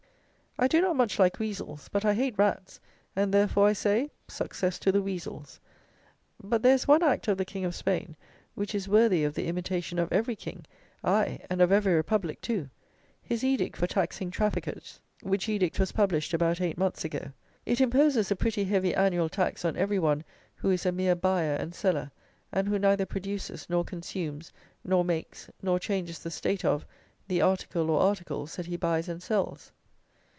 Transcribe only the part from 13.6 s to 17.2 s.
for taxing traffickers, which edict was published about eight months